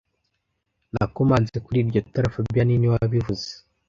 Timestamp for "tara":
2.11-2.33